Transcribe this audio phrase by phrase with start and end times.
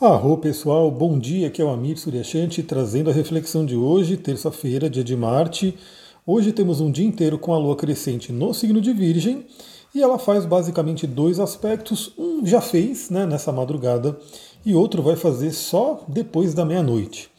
[0.00, 4.90] Arro pessoal, bom dia, aqui é o Amir Suryashanti trazendo a reflexão de hoje, terça-feira,
[4.90, 5.78] dia de Marte.
[6.26, 9.46] Hoje temos um dia inteiro com a Lua crescente no signo de Virgem
[9.94, 12.12] e ela faz basicamente dois aspectos.
[12.18, 14.18] Um já fez né, nessa madrugada
[14.66, 17.30] e outro vai fazer só depois da meia-noite.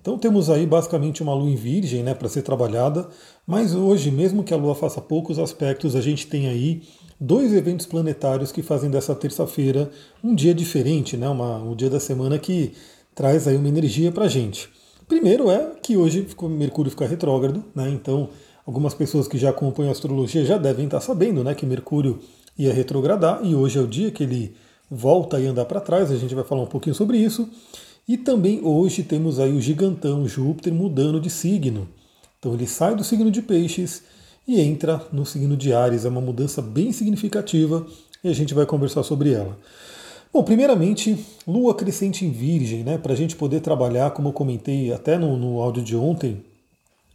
[0.00, 3.08] Então temos aí basicamente uma Lua em Virgem né, para ser trabalhada,
[3.46, 6.82] mas hoje, mesmo que a Lua faça poucos aspectos, a gente tem aí
[7.20, 9.90] dois eventos planetários que fazem dessa terça-feira
[10.24, 11.28] um dia diferente, né?
[11.28, 12.72] Uma, um dia da semana que
[13.14, 14.70] traz aí uma energia para a gente.
[15.06, 17.90] Primeiro é que hoje Mercúrio fica retrógrado, né?
[17.90, 18.30] Então
[18.66, 22.20] algumas pessoas que já acompanham a astrologia já devem estar sabendo, né, que Mercúrio
[22.56, 24.54] ia retrogradar e hoje é o dia que ele
[24.90, 26.10] volta a andar para trás.
[26.10, 27.48] A gente vai falar um pouquinho sobre isso.
[28.08, 31.88] E também hoje temos aí o gigantão Júpiter mudando de signo.
[32.38, 34.02] Então ele sai do signo de Peixes
[34.46, 36.04] e entra no signo de Ares.
[36.04, 37.86] É uma mudança bem significativa
[38.22, 39.56] e a gente vai conversar sobre ela.
[40.32, 42.96] Bom, primeiramente, lua crescente em Virgem, né?
[42.98, 46.44] Para a gente poder trabalhar, como eu comentei até no, no áudio de ontem,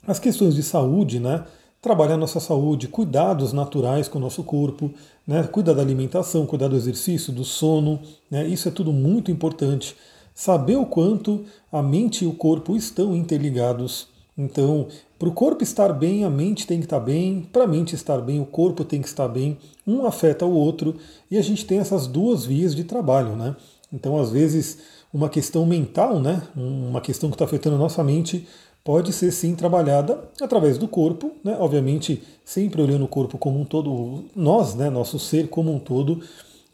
[0.05, 1.45] as questões de saúde, né?
[1.81, 4.91] Trabalhar nossa saúde, cuidados naturais com o nosso corpo,
[5.25, 5.43] né?
[5.43, 8.45] Cuidar da alimentação, cuidar do exercício, do sono, né?
[8.45, 9.95] Isso é tudo muito importante.
[10.33, 14.09] Saber o quanto a mente e o corpo estão interligados.
[14.37, 14.87] Então,
[15.17, 18.19] para o corpo estar bem, a mente tem que estar bem, para a mente estar
[18.19, 19.57] bem, o corpo tem que estar bem,
[19.87, 20.95] um afeta o outro,
[21.31, 23.55] e a gente tem essas duas vias de trabalho, né?
[23.93, 24.79] Então, às vezes,
[25.13, 26.41] uma questão mental, né?
[26.55, 28.45] Uma questão que está afetando a nossa mente,
[28.83, 31.55] pode ser sim trabalhada através do corpo, né?
[31.61, 34.89] Obviamente, sempre olhando o corpo como um todo, nós, né?
[34.89, 36.19] Nosso ser como um todo.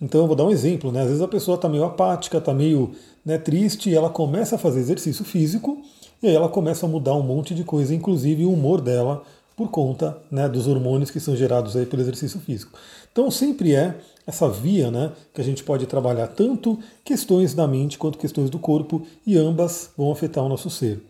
[0.02, 1.02] Então, eu vou dar um exemplo, né?
[1.02, 2.92] Às vezes a pessoa está meio apática, está meio
[3.24, 5.80] né, triste, e ela começa a fazer exercício físico
[6.22, 9.24] e aí ela começa a mudar um monte de coisa, inclusive o humor dela,
[9.56, 12.78] por conta né, dos hormônios que são gerados aí pelo exercício físico.
[13.12, 17.98] Então sempre é essa via né, que a gente pode trabalhar tanto questões da mente
[17.98, 21.02] quanto questões do corpo, e ambas vão afetar o nosso ser.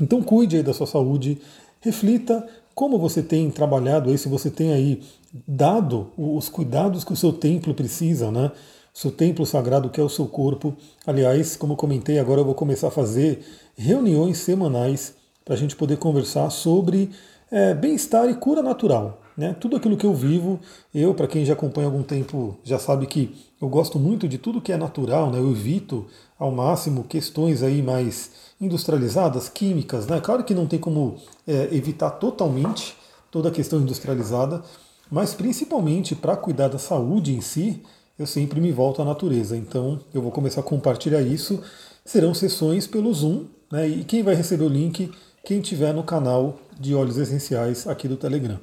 [0.00, 1.40] Então cuide aí da sua saúde,
[1.80, 5.02] reflita como você tem trabalhado aí, se você tem aí
[5.46, 8.50] dado os cuidados que o seu templo precisa, né?
[8.92, 10.74] Seu templo sagrado que é o seu corpo.
[11.06, 13.44] Aliás, como comentei, agora eu vou começar a fazer
[13.76, 15.14] reuniões semanais
[15.44, 17.10] para a gente poder conversar sobre
[17.50, 19.20] é, bem-estar e cura natural.
[19.36, 19.56] Né?
[19.58, 20.60] Tudo aquilo que eu vivo,
[20.94, 24.60] eu, para quem já acompanha algum tempo, já sabe que eu gosto muito de tudo
[24.60, 25.38] que é natural, né?
[25.38, 26.06] eu evito
[26.38, 28.30] ao máximo questões aí mais
[28.60, 30.06] industrializadas, químicas.
[30.06, 30.20] Né?
[30.20, 32.94] Claro que não tem como é, evitar totalmente
[33.30, 34.62] toda a questão industrializada,
[35.10, 37.82] mas principalmente para cuidar da saúde em si,
[38.20, 39.56] eu sempre me volto à natureza.
[39.56, 41.62] Então eu vou começar a compartilhar isso.
[42.04, 43.88] Serão sessões pelo Zoom, né?
[43.88, 45.10] E quem vai receber o link?
[45.42, 48.60] Quem tiver no canal de óleos essenciais aqui do Telegram.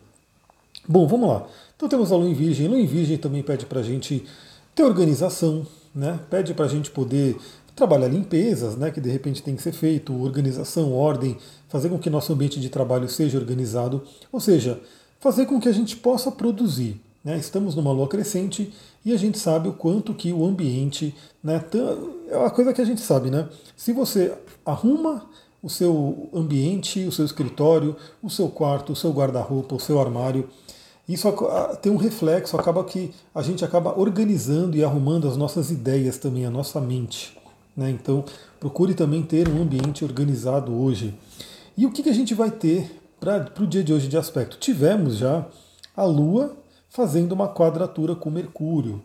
[0.88, 1.48] Bom, vamos lá.
[1.76, 2.68] Então temos a Lua em Virgem.
[2.68, 4.24] Lua em Virgem também pede para a gente
[4.76, 6.20] ter organização, né?
[6.30, 7.36] Pede para a gente poder
[7.76, 8.92] trabalhar limpezas, né?
[8.92, 11.36] Que de repente tem que ser feito, organização, ordem,
[11.68, 14.80] fazer com que nosso ambiente de trabalho seja organizado, ou seja,
[15.20, 17.02] fazer com que a gente possa produzir.
[17.28, 17.38] Né?
[17.38, 18.74] Estamos numa lua crescente
[19.04, 21.14] e a gente sabe o quanto que o ambiente.
[21.44, 21.62] Né,
[22.30, 23.50] é uma coisa que a gente sabe, né?
[23.76, 24.34] Se você
[24.66, 25.26] arruma
[25.62, 30.48] o seu ambiente, o seu escritório, o seu quarto, o seu guarda-roupa, o seu armário,
[31.06, 31.28] isso
[31.82, 36.46] tem um reflexo, acaba que a gente acaba organizando e arrumando as nossas ideias também,
[36.46, 37.38] a nossa mente.
[37.76, 37.90] Né?
[37.90, 38.24] Então,
[38.58, 41.14] procure também ter um ambiente organizado hoje.
[41.76, 42.90] E o que, que a gente vai ter
[43.20, 44.58] para o dia de hoje de aspecto?
[44.58, 45.46] Tivemos já
[45.94, 46.56] a Lua
[46.98, 49.00] fazendo uma quadratura com Mercúrio.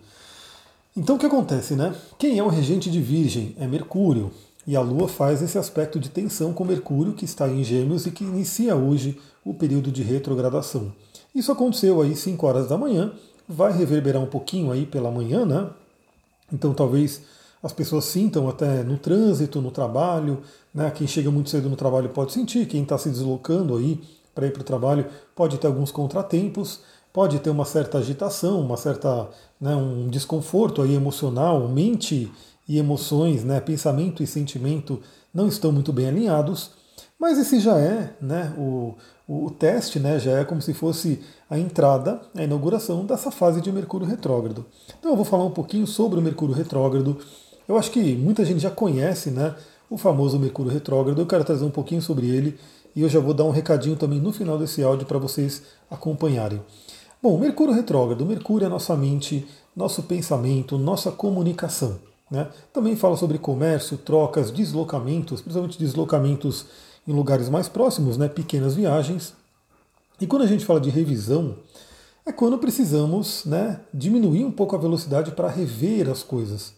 [0.96, 1.94] Então o que acontece, né?
[2.18, 3.54] Quem é o regente de Virgem?
[3.60, 4.30] É Mercúrio.
[4.66, 8.10] E a Lua faz esse aspecto de tensão com Mercúrio, que está em Gêmeos e
[8.10, 10.90] que inicia hoje o período de retrogradação.
[11.34, 13.12] Isso aconteceu aí 5 horas da manhã,
[13.46, 15.68] vai reverberar um pouquinho aí pela manhã, né?
[16.50, 17.20] Então talvez
[17.62, 20.40] as pessoas sintam até no trânsito, no trabalho,
[20.74, 20.90] né?
[20.90, 24.00] Quem chega muito cedo no trabalho pode sentir, quem está se deslocando aí
[24.34, 25.04] para ir para o trabalho
[25.36, 26.80] pode ter alguns contratempos,
[27.12, 29.28] pode ter uma certa agitação, uma certa
[29.60, 32.32] né, um desconforto aí emocional, mente
[32.68, 35.00] e emoções, né, pensamento e sentimento
[35.32, 36.70] não estão muito bem alinhados,
[37.18, 38.94] mas esse já é né, o,
[39.28, 43.70] o teste, né, já é como se fosse a entrada, a inauguração dessa fase de
[43.70, 44.64] Mercúrio retrógrado.
[44.98, 47.18] Então eu vou falar um pouquinho sobre o Mercúrio retrógrado.
[47.68, 49.54] Eu acho que muita gente já conhece né,
[49.88, 52.58] o famoso Mercúrio retrógrado, eu quero trazer um pouquinho sobre ele
[52.94, 56.60] e eu já vou dar um recadinho também no final desse áudio para vocês acompanharem.
[57.22, 58.26] Bom, Mercúrio retrógrado.
[58.26, 59.46] Mercúrio é nossa mente,
[59.76, 62.00] nosso pensamento, nossa comunicação.
[62.28, 62.48] Né?
[62.72, 66.66] Também fala sobre comércio, trocas, deslocamentos, principalmente deslocamentos
[67.06, 68.28] em lugares mais próximos, né?
[68.28, 69.34] pequenas viagens.
[70.20, 71.54] E quando a gente fala de revisão,
[72.26, 76.74] é quando precisamos né, diminuir um pouco a velocidade para rever as coisas.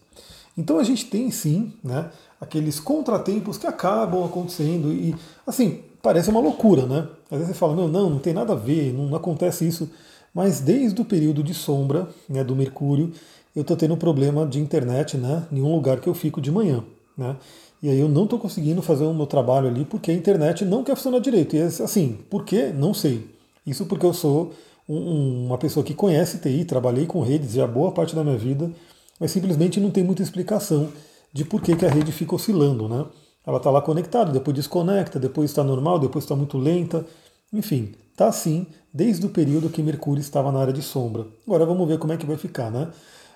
[0.55, 5.15] Então a gente tem sim né, aqueles contratempos que acabam acontecendo e
[5.45, 7.07] assim, parece uma loucura, né?
[7.31, 9.89] Às vezes você fala, não, não, não tem nada a ver, não, não acontece isso.
[10.35, 13.13] Mas desde o período de sombra né, do Mercúrio,
[13.55, 16.83] eu estou tendo problema de internet né, em um lugar que eu fico de manhã.
[17.17, 17.37] Né?
[17.81, 20.83] E aí eu não estou conseguindo fazer o meu trabalho ali porque a internet não
[20.83, 21.55] quer funcionar direito.
[21.55, 22.73] E assim, por quê?
[22.75, 23.29] Não sei.
[23.65, 24.51] Isso porque eu sou
[24.89, 28.69] um, uma pessoa que conhece TI, trabalhei com redes já boa parte da minha vida,
[29.17, 30.89] mas simplesmente não tem muita explicação
[31.31, 32.89] de por que, que a rede fica oscilando.
[32.89, 33.05] Né?
[33.47, 37.05] Ela está lá conectada, depois desconecta, depois está normal, depois está muito lenta.
[37.53, 41.27] Enfim, está assim desde o período que Mercúrio estava na área de sombra.
[41.45, 42.87] Agora vamos ver como é que vai ficar, né?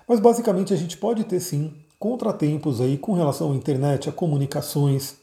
[0.08, 5.16] Mas basicamente a gente pode ter sim contratempos aí com relação à internet, a comunicações,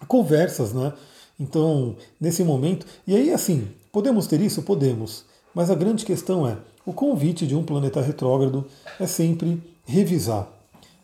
[0.00, 0.92] a conversas, né?
[1.40, 4.62] Então, nesse momento, e aí assim, podemos ter isso?
[4.62, 5.24] Podemos.
[5.52, 6.56] Mas a grande questão é,
[6.86, 8.64] o convite de um planeta retrógrado
[9.00, 10.48] é sempre revisar,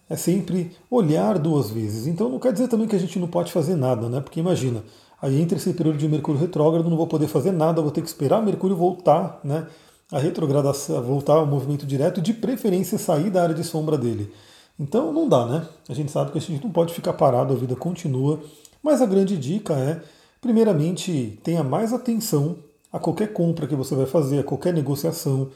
[0.09, 2.07] é sempre olhar duas vezes.
[2.07, 4.21] Então não quer dizer também que a gente não pode fazer nada, né?
[4.21, 4.85] Porque imagina,
[5.25, 8.07] Aí entre esse período de Mercúrio retrógrado não vou poder fazer nada, vou ter que
[8.07, 9.67] esperar Mercúrio voltar, né?
[10.13, 14.31] A retrogradação, voltar ao movimento direto, de preferência sair da área de sombra dele.
[14.79, 15.67] Então não dá, né?
[15.89, 18.39] A gente sabe que a gente não pode ficar parado, a vida continua.
[18.83, 20.03] Mas a grande dica é,
[20.43, 22.57] primeiramente, tenha mais atenção
[22.93, 25.49] a qualquer compra que você vai fazer, a qualquer negociação,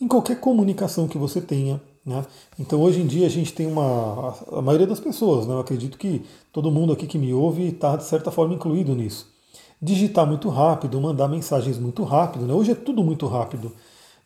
[0.00, 1.80] em qualquer comunicação que você tenha.
[2.04, 2.24] Né?
[2.58, 4.34] Então hoje em dia a gente tem uma.
[4.52, 5.54] A maioria das pessoas, né?
[5.54, 9.30] eu acredito que todo mundo aqui que me ouve está de certa forma incluído nisso.
[9.80, 12.52] Digitar muito rápido, mandar mensagens muito rápido, né?
[12.52, 13.72] hoje é tudo muito rápido.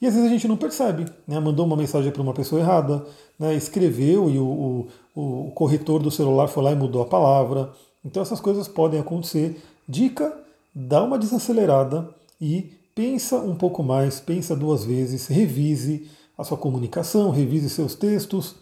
[0.00, 1.38] E às vezes a gente não percebe, né?
[1.40, 3.04] mandou uma mensagem para uma pessoa errada,
[3.38, 3.54] né?
[3.54, 7.70] escreveu e o, o, o corretor do celular foi lá e mudou a palavra.
[8.04, 9.62] Então essas coisas podem acontecer.
[9.88, 10.34] Dica:
[10.74, 12.08] dá uma desacelerada
[12.40, 18.56] e pensa um pouco mais, pensa duas vezes, revise a sua comunicação, revise seus textos,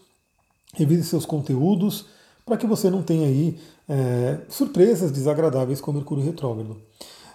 [0.74, 2.06] revise seus conteúdos,
[2.44, 6.76] para que você não tenha aí é, surpresas desagradáveis com Mercúrio retrógrado.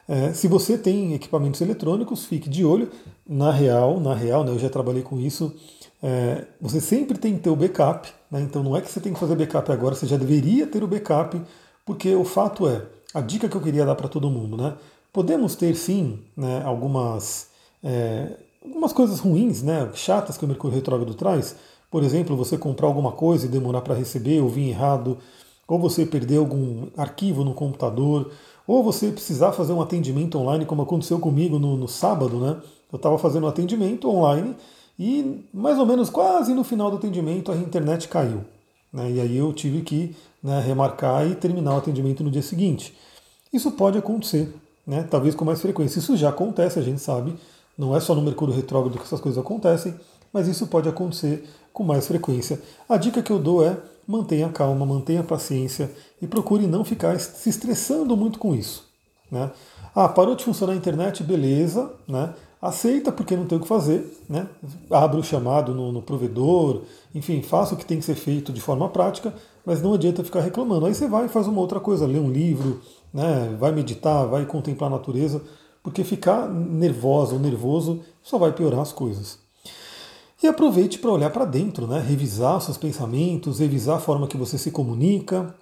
[0.07, 2.89] É, se você tem equipamentos eletrônicos, fique de olho.
[3.27, 5.55] Na real, na real, né, eu já trabalhei com isso.
[6.01, 8.11] É, você sempre tem que ter o backup.
[8.31, 10.83] Né, então não é que você tem que fazer backup agora, você já deveria ter
[10.83, 11.39] o backup,
[11.85, 12.81] porque o fato é,
[13.13, 14.75] a dica que eu queria dar para todo mundo, né?
[15.11, 17.49] Podemos ter sim né, algumas
[17.83, 21.55] é, algumas coisas ruins, né, chatas que o Mercúrio retrógrado traz.
[21.89, 25.17] Por exemplo, você comprar alguma coisa e demorar para receber, ou vir errado,
[25.67, 28.31] ou você perder algum arquivo no computador,
[28.67, 32.61] ou você precisar fazer um atendimento online, como aconteceu comigo no, no sábado, né?
[32.91, 34.55] Eu estava fazendo um atendimento online
[34.97, 38.43] e mais ou menos quase no final do atendimento a internet caiu.
[38.91, 39.11] Né?
[39.11, 42.95] E aí eu tive que né, remarcar e terminar o atendimento no dia seguinte.
[43.53, 44.53] Isso pode acontecer,
[44.85, 45.07] né?
[45.09, 45.99] talvez com mais frequência.
[45.99, 47.35] Isso já acontece, a gente sabe,
[47.79, 49.95] não é só no Mercúrio retrógrado que essas coisas acontecem,
[50.33, 52.61] mas isso pode acontecer com mais frequência.
[52.89, 55.89] A dica que eu dou é mantenha calma, mantenha paciência
[56.21, 58.85] e procure não ficar se estressando muito com isso.
[59.31, 59.49] Né?
[59.95, 62.33] Ah, parou de funcionar a internet, beleza, né?
[62.61, 64.45] aceita porque não tem o que fazer, né?
[64.91, 66.81] abre o chamado no, no, provedor,
[67.15, 69.33] enfim, faça o que tem que ser feito de forma prática,
[69.65, 70.85] mas não adianta ficar reclamando.
[70.85, 72.81] Aí você vai e faz uma outra coisa, lê um livro,
[73.13, 73.55] né?
[73.57, 75.41] vai meditar, vai contemplar a natureza,
[75.83, 79.39] porque ficar nervosa ou nervoso só vai piorar as coisas.
[80.41, 81.99] E aproveite para olhar para dentro, né?
[81.99, 85.53] revisar seus pensamentos, revisar a forma que você se comunica.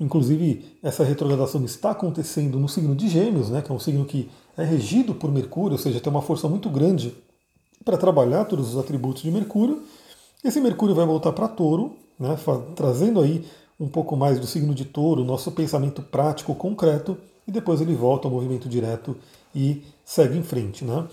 [0.00, 3.60] Inclusive, essa retrogradação está acontecendo no signo de Gêmeos, né?
[3.60, 6.70] que é um signo que é regido por Mercúrio, ou seja, tem uma força muito
[6.70, 7.14] grande
[7.84, 9.82] para trabalhar todos os atributos de Mercúrio.
[10.42, 12.34] Esse Mercúrio vai voltar para Touro, né?
[12.74, 13.44] trazendo aí
[13.78, 18.26] um pouco mais do signo de Touro, nosso pensamento prático, concreto, e depois ele volta
[18.26, 19.16] ao movimento direto
[19.54, 20.84] e segue em frente.
[20.84, 21.06] Né?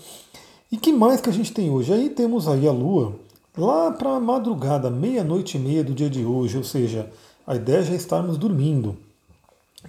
[0.70, 1.92] E que mais que a gente tem hoje?
[1.92, 3.14] Aí temos aí a Lua
[3.56, 7.10] lá para a madrugada, meia-noite e meia do dia de hoje, ou seja,
[7.46, 8.96] a ideia é já estarmos dormindo.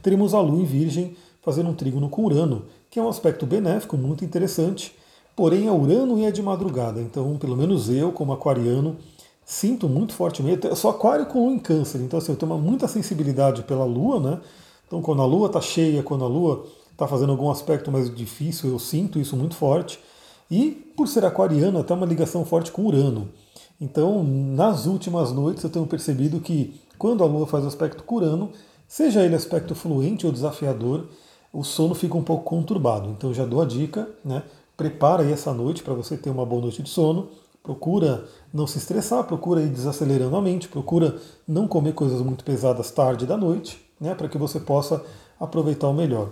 [0.01, 3.97] Teremos a Lua em Virgem fazendo um trígono com Urano, que é um aspecto benéfico,
[3.97, 4.95] muito interessante,
[5.35, 8.97] porém é Urano é de madrugada, então pelo menos eu, como aquariano,
[9.45, 12.87] sinto muito fortemente, eu sou aquário com Lua em câncer, então assim, eu tenho muita
[12.87, 14.39] sensibilidade pela Lua, né?
[14.85, 16.65] Então quando a Lua está cheia, quando a Lua
[16.97, 19.99] está fazendo algum aspecto mais difícil, eu sinto isso muito forte.
[20.49, 23.29] E por ser aquariano, até uma ligação forte com Urano.
[23.79, 28.49] Então, nas últimas noites, eu tenho percebido que quando a Lua faz aspecto com Urano,
[28.87, 31.07] seja ele aspecto fluente ou desafiador,
[31.53, 33.09] o sono fica um pouco conturbado.
[33.09, 34.41] Então, já dou a dica, né?
[34.75, 37.29] Prepara aí essa noite para você ter uma boa noite de sono.
[37.61, 41.15] Procura não se estressar, procura ir desacelerando a mente, procura
[41.47, 44.15] não comer coisas muito pesadas tarde da noite, né?
[44.15, 45.03] Para que você possa
[45.39, 46.31] aproveitar o melhor.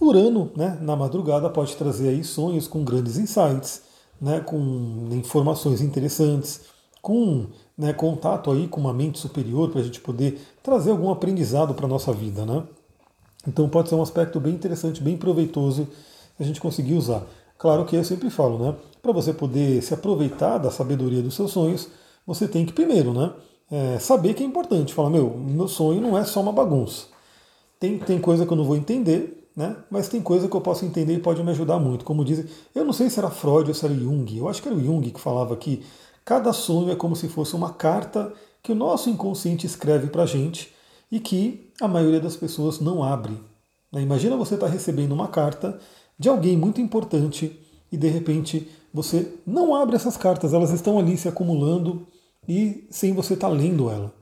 [0.00, 3.82] Urano, né, na madrugada, pode trazer aí sonhos com grandes insights,
[4.20, 6.62] né, com informações interessantes,
[7.00, 7.46] com
[7.76, 11.86] né, contato aí com uma mente superior para a gente poder trazer algum aprendizado para
[11.86, 12.44] a nossa vida.
[12.44, 12.62] Né?
[13.46, 15.88] Então pode ser um aspecto bem interessante, bem proveitoso
[16.38, 17.24] a gente conseguir usar.
[17.58, 18.74] Claro que eu sempre falo, né?
[19.00, 21.88] Para você poder se aproveitar da sabedoria dos seus sonhos,
[22.26, 23.32] você tem que primeiro, né?
[23.70, 24.92] É, saber que é importante.
[24.92, 27.06] Falar, meu, meu sonho não é só uma bagunça.
[27.78, 29.76] Tem, tem coisa que eu não vou entender, né?
[29.90, 32.04] Mas tem coisa que eu posso entender e pode me ajudar muito.
[32.04, 34.36] Como dizem, eu não sei se era Freud ou se era Jung.
[34.36, 35.82] Eu acho que era o Jung que falava que
[36.24, 38.32] cada sonho é como se fosse uma carta
[38.62, 40.74] que o nosso inconsciente escreve para a gente
[41.10, 43.38] e que a maioria das pessoas não abre.
[43.92, 44.02] Né?
[44.02, 45.78] Imagina você estar tá recebendo uma carta
[46.18, 47.60] de alguém muito importante
[47.92, 52.06] e de repente você não abre essas cartas, elas estão ali se acumulando
[52.48, 54.12] e sem você estar tá lendo ela.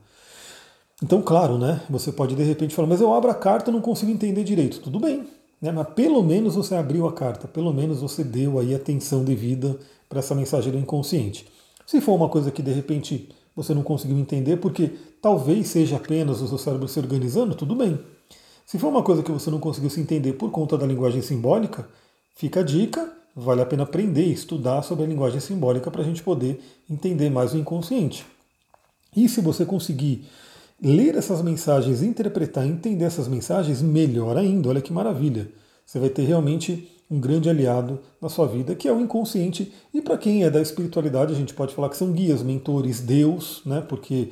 [1.01, 1.81] Então, claro, né?
[1.89, 4.79] Você pode de repente falar, mas eu abro a carta e não consigo entender direito.
[4.79, 5.27] Tudo bem,
[5.61, 5.71] né?
[5.71, 10.19] Mas pelo menos você abriu a carta, pelo menos você deu aí atenção devida para
[10.19, 11.47] essa mensagem do inconsciente.
[11.85, 16.41] Se for uma coisa que de repente você não conseguiu entender, porque talvez seja apenas
[16.41, 17.99] o seu cérebro se organizando, tudo bem.
[18.65, 21.87] Se for uma coisa que você não conseguiu se entender por conta da linguagem simbólica,
[22.35, 26.05] fica a dica, vale a pena aprender e estudar sobre a linguagem simbólica para a
[26.05, 28.25] gente poder entender mais o inconsciente.
[29.15, 30.25] E se você conseguir
[30.83, 35.49] ler essas mensagens, interpretar, entender essas mensagens, melhor ainda, olha que maravilha.
[35.85, 39.71] Você vai ter realmente um grande aliado na sua vida, que é o inconsciente.
[39.93, 43.61] E para quem é da espiritualidade, a gente pode falar que são guias, mentores, Deus,
[43.65, 43.81] né?
[43.81, 44.29] Porque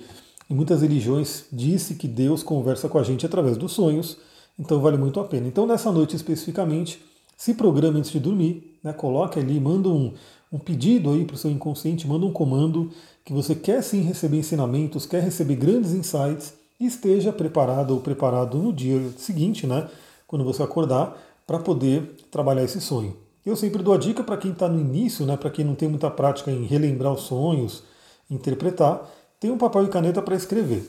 [0.50, 4.18] em muitas religiões disse que Deus conversa com a gente através dos sonhos,
[4.60, 5.48] então vale muito a pena.
[5.48, 7.02] Então nessa noite especificamente,
[7.38, 10.14] se programe antes de dormir, né, coloque ali, manda um,
[10.52, 12.92] um pedido aí para o seu inconsciente, manda um comando
[13.24, 18.58] que você quer sim receber ensinamentos, quer receber grandes insights e esteja preparado ou preparado
[18.58, 19.88] no dia seguinte, né,
[20.28, 23.16] quando você acordar, para poder trabalhar esse sonho.
[23.46, 25.88] Eu sempre dou a dica para quem está no início, né, para quem não tem
[25.88, 27.84] muita prática em relembrar os sonhos,
[28.30, 30.88] interpretar, tem um papel e caneta para escrever,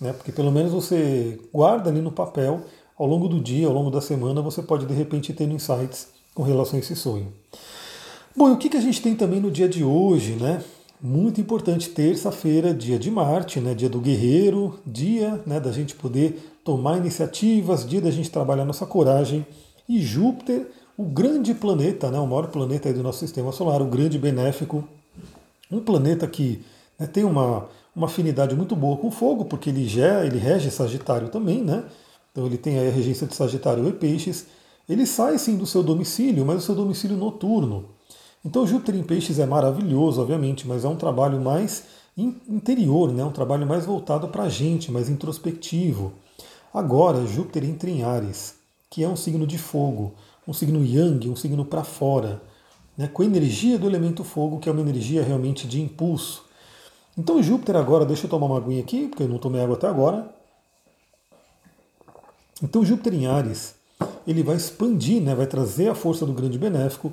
[0.00, 0.12] né?
[0.12, 2.62] Porque pelo menos você guarda ali no papel,
[2.98, 6.42] ao longo do dia, ao longo da semana, você pode de repente ter insights com
[6.42, 7.32] relação a esse sonho.
[8.34, 10.62] Bom, e o que, que a gente tem também no dia de hoje, né?
[10.98, 13.74] Muito importante, terça-feira, dia de Marte, né?
[13.74, 18.86] Dia do guerreiro, dia né, da gente poder tomar iniciativas, dia da gente trabalhar nossa
[18.86, 19.46] coragem.
[19.86, 24.18] E Júpiter, o grande planeta, né, o maior planeta do nosso sistema solar, o grande
[24.18, 24.82] benéfico,
[25.70, 26.64] um planeta que
[26.98, 31.28] né, tem uma, uma afinidade muito boa com fogo, porque ele, já, ele rege Sagitário
[31.28, 31.84] também, né?
[32.30, 34.46] Então ele tem a regência de Sagitário e Peixes.
[34.88, 37.84] Ele sai sim do seu domicílio, mas o seu domicílio noturno.
[38.44, 41.84] Então Júpiter em Peixes é maravilhoso, obviamente, mas é um trabalho mais
[42.16, 43.24] interior, né?
[43.24, 46.12] um trabalho mais voltado para a gente, mais introspectivo.
[46.74, 48.56] Agora, Júpiter entra em Ares,
[48.90, 50.12] que é um signo de fogo,
[50.46, 52.42] um signo yang, um signo para fora,
[52.98, 53.06] né?
[53.06, 56.44] com a energia do elemento fogo, que é uma energia realmente de impulso.
[57.16, 59.86] Então Júpiter agora, deixa eu tomar uma aguinha aqui, porque eu não tomei água até
[59.86, 60.34] agora.
[62.60, 63.76] Então Júpiter em Ares,
[64.26, 67.12] ele vai expandir, né, vai trazer a força do grande benéfico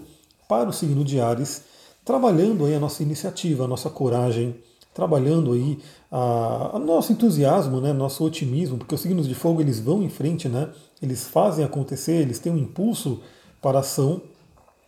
[0.50, 1.62] para o signo de Ares,
[2.04, 4.56] trabalhando aí a nossa iniciativa, a nossa coragem,
[4.96, 5.78] trabalhando aí
[6.12, 10.10] a, a nosso entusiasmo, né, nosso otimismo, porque os signos de fogo eles vão em
[10.10, 10.70] frente, né,
[11.04, 13.22] eles fazem acontecer, eles têm um impulso
[13.62, 14.24] para a ação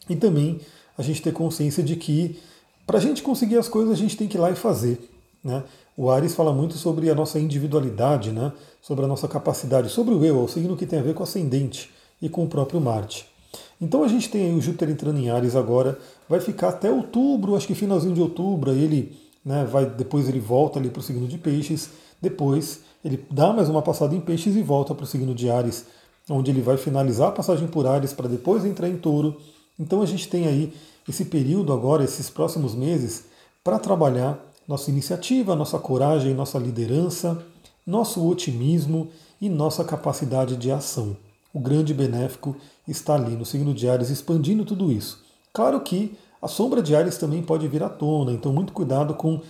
[0.10, 0.60] e também
[0.98, 2.39] a gente ter consciência de que
[2.88, 5.00] para a gente conseguir as coisas, a gente tem que ir lá e fazer.
[5.44, 5.63] Né?
[5.96, 8.51] O Ares fala muito sobre a nossa individualidade, né?
[8.82, 11.22] sobre a nossa capacidade, sobre o eu, é o signo que tem a ver com
[11.22, 13.30] o ascendente e com o próprio Marte.
[13.79, 15.98] Então a gente tem o Júpiter entrando em Ares agora,
[16.29, 20.79] vai ficar até outubro, acho que finalzinho de outubro, ele né, vai, depois ele volta
[20.79, 21.89] ali para o signo de Peixes,
[22.22, 25.86] depois ele dá mais uma passada em Peixes e volta para o signo de Ares,
[26.29, 29.38] onde ele vai finalizar a passagem por Ares para depois entrar em Touro.
[29.79, 30.72] Então a gente tem aí
[31.10, 33.25] esse período agora, esses próximos meses,
[33.63, 37.43] para trabalhar nossa iniciativa, nossa coragem, nossa liderança,
[37.86, 39.10] nosso otimismo
[39.41, 41.17] e nossa capacidade de ação.
[41.53, 42.55] O grande benéfico
[42.88, 45.24] está ali no signo de Ares, expandindo tudo isso.
[45.53, 49.41] Claro que a sombra de Ares também pode vir à tona, então muito cuidado com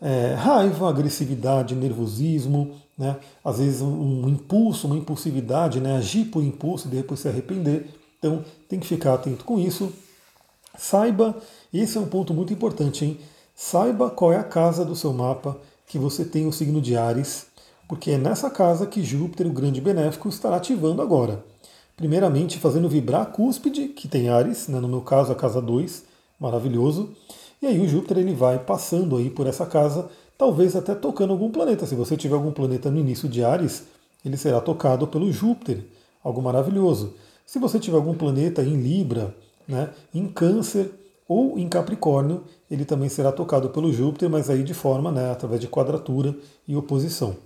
[0.00, 3.16] é, raiva, agressividade, nervosismo, né?
[3.44, 5.96] às vezes um, impulso, uma impulsividade, né?
[5.96, 7.88] agir por impulso e depois se arrepender.
[8.18, 9.92] Então tem que ficar atento com isso.
[10.76, 11.34] Saiba,
[11.72, 13.18] esse é um ponto muito importante, hein?
[13.54, 17.46] Saiba qual é a casa do seu mapa que você tem o signo de Ares,
[17.88, 21.44] porque é nessa casa que Júpiter, o grande benéfico, estará ativando agora.
[21.96, 24.78] Primeiramente, fazendo vibrar a cúspide, que tem Ares, né?
[24.80, 26.04] no meu caso a casa 2,
[26.38, 27.10] maravilhoso.
[27.62, 31.50] E aí o Júpiter ele vai passando aí por essa casa, talvez até tocando algum
[31.50, 31.86] planeta.
[31.86, 33.84] Se você tiver algum planeta no início de Ares,
[34.24, 35.84] ele será tocado pelo Júpiter,
[36.22, 37.14] algo maravilhoso.
[37.46, 39.34] Se você tiver algum planeta em Libra,
[39.66, 40.90] né, em Câncer,
[41.28, 45.60] ou em Capricórnio, ele também será tocado pelo Júpiter, mas aí de forma, né, através
[45.60, 46.34] de quadratura
[46.66, 47.36] e oposição.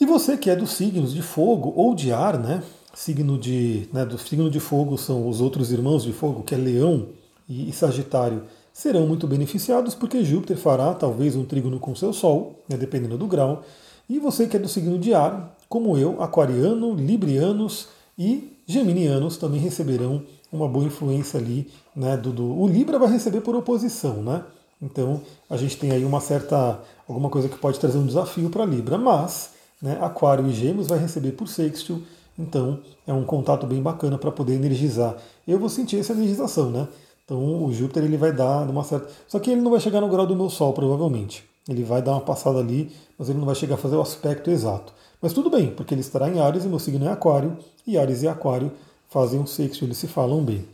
[0.00, 2.62] E você que é dos signos de fogo ou de ar, né?
[2.94, 6.58] Signo de, né, do signo de fogo são os outros irmãos de fogo, que é
[6.58, 7.08] Leão
[7.48, 12.76] e Sagitário, serão muito beneficiados porque Júpiter fará talvez um trígono com seu Sol, né,
[12.76, 13.62] dependendo do grau.
[14.08, 19.60] E você que é do signo de ar, como eu, aquariano, librianos e geminianos também
[19.60, 22.16] receberão uma boa influência ali, né?
[22.16, 24.44] Do, do, o Libra vai receber por oposição, né?
[24.82, 28.64] Então a gente tem aí uma certa alguma coisa que pode trazer um desafio para
[28.64, 32.02] Libra, mas né, Aquário e Gêmeos vai receber por sextil,
[32.38, 35.16] então é um contato bem bacana para poder energizar.
[35.46, 36.88] Eu vou sentir essa energização, né?
[37.24, 39.08] Então o Júpiter ele vai dar uma certa.
[39.28, 41.44] Só que ele não vai chegar no grau do meu Sol, provavelmente.
[41.68, 44.50] Ele vai dar uma passada ali, mas ele não vai chegar a fazer o aspecto
[44.50, 44.92] exato.
[45.20, 48.22] Mas tudo bem, porque ele estará em Ares e meu signo é Aquário, e Ares
[48.22, 48.72] e Aquário
[49.10, 50.64] fazem um sexto, eles se falam bem.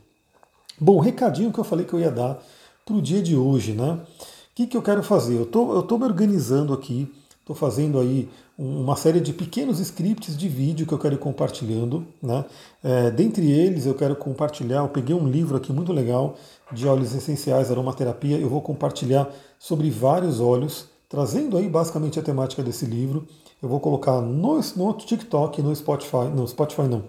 [0.78, 2.38] Bom, recadinho que eu falei que eu ia dar
[2.84, 3.92] para o dia de hoje, né?
[3.92, 5.36] O que, que eu quero fazer?
[5.36, 8.28] Eu tô, estou me organizando aqui, estou fazendo aí
[8.58, 12.06] uma série de pequenos scripts de vídeo que eu quero ir compartilhando.
[12.22, 12.44] Né?
[12.82, 14.78] É, dentre eles, eu quero compartilhar.
[14.78, 16.36] Eu peguei um livro aqui muito legal
[16.72, 18.38] de óleos essenciais, aromaterapia.
[18.38, 19.28] Eu vou compartilhar
[19.58, 23.26] sobre vários óleos, trazendo aí basicamente a temática desse livro.
[23.62, 27.04] Eu vou colocar no, no TikTok, no Spotify, no Spotify não,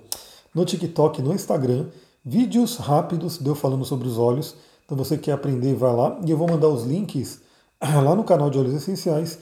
[0.57, 1.85] no TikTok, no Instagram,
[2.25, 4.55] vídeos rápidos de eu falando sobre os óleos.
[4.83, 7.41] Então você quer aprender, vai lá e eu vou mandar os links
[7.79, 9.37] lá no canal de óleos essenciais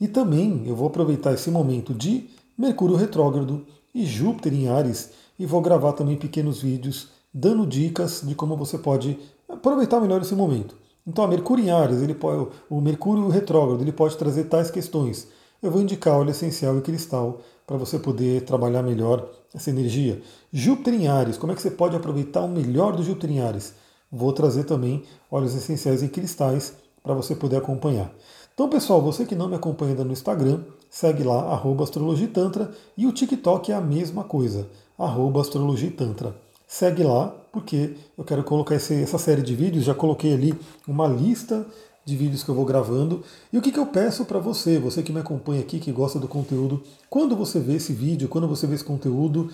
[0.00, 5.44] e também eu vou aproveitar esse momento de Mercúrio retrógrado e Júpiter em Ares e
[5.44, 9.18] vou gravar também pequenos vídeos dando dicas de como você pode
[9.48, 10.76] aproveitar melhor esse momento.
[11.04, 15.26] Então, a Mercúrio em Ares, ele pode, o Mercúrio retrógrado, ele pode trazer tais questões.
[15.64, 20.20] Eu vou indicar óleo essencial e cristal para você poder trabalhar melhor essa energia.
[20.52, 23.72] Júpiter em Ares, como é que você pode aproveitar o melhor do Júpiter em Ares?
[24.12, 28.12] Vou trazer também óleos essenciais e cristais para você poder acompanhar.
[28.52, 33.06] Então, pessoal, você que não me acompanha ainda no Instagram, segue lá, arroba astrologitantra, e
[33.06, 34.68] o TikTok é a mesma coisa,
[34.98, 36.36] arroba astrologitantra.
[36.68, 40.54] Segue lá, porque eu quero colocar esse, essa série de vídeos, já coloquei ali
[40.86, 41.66] uma lista
[42.04, 43.22] de vídeos que eu vou gravando.
[43.52, 46.18] E o que, que eu peço para você, você que me acompanha aqui, que gosta
[46.18, 49.50] do conteúdo, quando você vê esse vídeo, quando você vê esse conteúdo,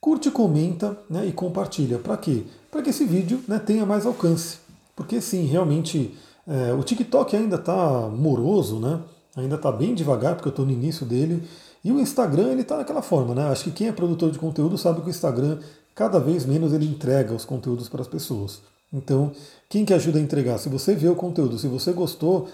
[0.00, 1.98] curte, comenta né, e compartilha.
[1.98, 2.44] Para quê?
[2.70, 4.58] Para que esse vídeo né, tenha mais alcance.
[4.96, 6.14] Porque sim, realmente
[6.46, 9.00] é, o TikTok ainda está moroso, né?
[9.36, 11.42] Ainda está bem devagar, porque eu estou no início dele.
[11.84, 13.44] E o Instagram, ele está daquela forma, né?
[13.44, 15.58] Acho que quem é produtor de conteúdo sabe que o Instagram,
[15.94, 18.60] cada vez menos ele entrega os conteúdos para as pessoas.
[18.92, 19.32] Então,
[19.68, 20.58] quem que ajuda a entregar?
[20.58, 22.48] Se você vê o conteúdo, se você gostou,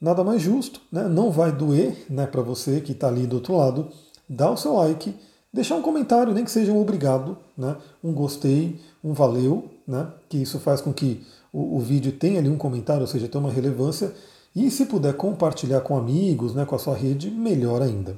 [0.00, 1.06] nada mais justo, né?
[1.08, 3.88] Não vai doer, né, para você que está ali do outro lado,
[4.28, 5.14] dá o seu like,
[5.52, 7.76] deixar um comentário, nem que seja um obrigado, né?
[8.02, 10.08] Um gostei, um valeu, né?
[10.28, 13.40] Que isso faz com que o, o vídeo tem ali um comentário, ou seja, tem
[13.40, 14.12] uma relevância.
[14.56, 18.16] E se puder compartilhar com amigos, né, com a sua rede, melhor ainda.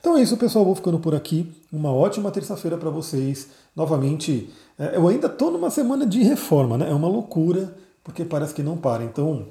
[0.00, 0.64] Então é isso, pessoal.
[0.64, 1.50] Vou ficando por aqui.
[1.72, 3.48] Uma ótima terça-feira para vocês.
[3.74, 6.90] Novamente, é, eu ainda estou numa semana de reforma, né?
[6.90, 9.02] É uma loucura, porque parece que não para.
[9.04, 9.46] Então,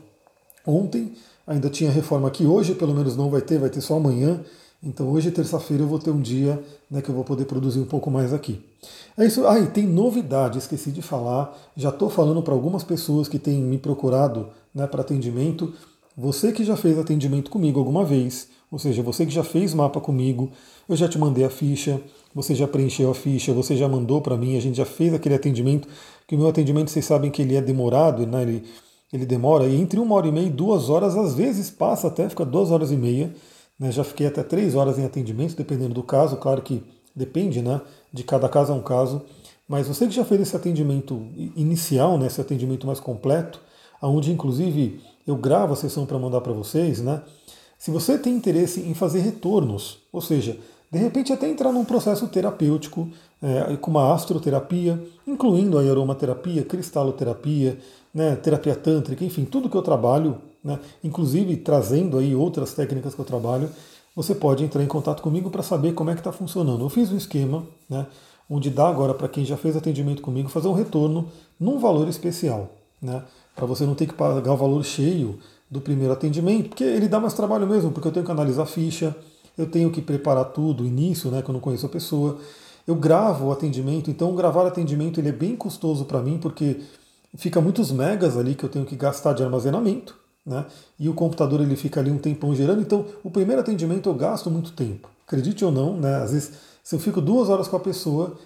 [0.65, 1.13] ontem
[1.45, 4.39] ainda tinha reforma aqui, hoje pelo menos não vai ter, vai ter só amanhã.
[4.81, 7.85] Então hoje, terça-feira, eu vou ter um dia né, que eu vou poder produzir um
[7.85, 8.61] pouco mais aqui.
[9.17, 9.47] É isso.
[9.47, 11.57] Ah, e tem novidade, esqueci de falar.
[11.75, 15.73] Já estou falando para algumas pessoas que têm me procurado né, para atendimento.
[16.17, 20.01] Você que já fez atendimento comigo alguma vez, ou seja, você que já fez mapa
[20.01, 20.49] comigo,
[20.89, 22.01] eu já te mandei a ficha,
[22.33, 25.35] você já preencheu a ficha, você já mandou para mim, a gente já fez aquele
[25.35, 25.87] atendimento,
[26.27, 28.41] que o meu atendimento vocês sabem que ele é demorado, né?
[28.41, 28.63] ele,
[29.13, 32.27] ele demora, e entre uma hora e meia e duas horas, às vezes passa até,
[32.27, 33.31] fica duas horas e meia.
[33.79, 33.91] Né?
[33.91, 36.81] Já fiquei até três horas em atendimento, dependendo do caso, claro que
[37.15, 37.79] depende, né?
[38.11, 39.21] De cada caso é um caso.
[39.67, 43.61] Mas você que já fez esse atendimento inicial, né, esse atendimento mais completo,
[44.01, 47.21] onde inclusive eu gravo a sessão para mandar para vocês, né?
[47.83, 50.57] Se você tem interesse em fazer retornos, ou seja,
[50.89, 53.09] de repente até entrar num processo terapêutico
[53.41, 57.77] é, com uma astroterapia, incluindo a aromaterapia, cristaloterapia,
[58.13, 63.19] né, terapia tântrica, enfim, tudo que eu trabalho, né, inclusive trazendo aí outras técnicas que
[63.19, 63.69] eu trabalho,
[64.15, 66.85] você pode entrar em contato comigo para saber como é que está funcionando.
[66.85, 68.07] Eu fiz um esquema, né,
[68.49, 71.27] onde dá agora para quem já fez atendimento comigo fazer um retorno
[71.59, 72.69] num valor especial,
[73.01, 75.37] né, para você não ter que pagar o valor cheio
[75.69, 78.65] do primeiro atendimento, porque ele dá mais trabalho mesmo, porque eu tenho que analisar a
[78.65, 79.15] ficha,
[79.57, 82.37] eu tenho que preparar tudo, início, né, que eu não conheço a pessoa.
[82.85, 86.81] Eu gravo o atendimento, então gravar atendimento ele é bem custoso para mim, porque
[87.35, 90.65] fica muitos megas ali que eu tenho que gastar de armazenamento, né?
[90.99, 94.49] E o computador ele fica ali um tempão gerando, então o primeiro atendimento eu gasto
[94.51, 95.09] muito tempo.
[95.25, 96.17] Acredite ou não, né?
[96.17, 96.51] Às vezes,
[96.83, 98.37] se eu fico duas horas com a pessoa,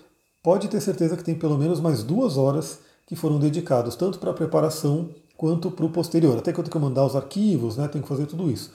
[0.44, 4.32] pode ter certeza que tem pelo menos mais duas horas que foram dedicados tanto para
[4.32, 6.38] a preparação quanto para o posterior.
[6.38, 8.72] Até que eu tenho que mandar os arquivos, né, tenho que fazer tudo isso.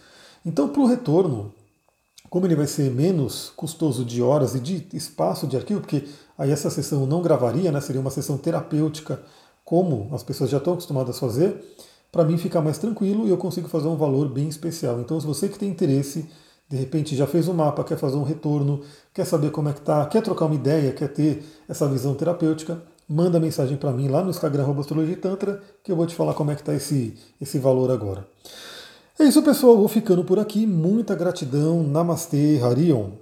[0.46, 1.52] Então, para o retorno,
[2.30, 6.04] como ele vai ser menos custoso de horas e de espaço de arquivo, porque
[6.38, 9.20] aí essa sessão não gravaria, né, seria uma sessão terapêutica,
[9.64, 11.76] como as pessoas já estão acostumadas a fazer,
[12.10, 15.00] para mim ficar mais tranquilo e eu consigo fazer um valor bem especial.
[15.00, 16.28] Então, se você que tem interesse,
[16.68, 19.72] de repente já fez o um mapa, quer fazer um retorno, quer saber como é
[19.72, 24.08] que tá, quer trocar uma ideia, quer ter essa visão terapêutica, manda mensagem para mim
[24.08, 24.64] lá no Instagram
[25.20, 28.26] Tantra, que eu vou te falar como é que está esse, esse valor agora.
[29.18, 29.76] É isso, pessoal.
[29.76, 30.66] Vou ficando por aqui.
[30.66, 31.82] Muita gratidão.
[31.82, 33.21] Namastê, Harion.